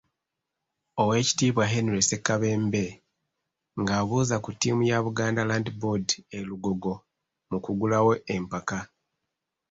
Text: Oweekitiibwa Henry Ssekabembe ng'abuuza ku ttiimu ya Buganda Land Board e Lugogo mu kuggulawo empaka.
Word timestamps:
Oweekitiibwa 1.01 1.63
Henry 1.73 2.01
Ssekabembe 2.03 2.83
ng'abuuza 3.79 4.35
ku 4.43 4.49
ttiimu 4.53 4.83
ya 4.91 4.97
Buganda 5.05 5.47
Land 5.49 5.67
Board 5.81 6.07
e 6.37 6.39
Lugogo 6.47 6.93
mu 7.49 7.57
kuggulawo 7.63 8.11
empaka. 8.35 8.79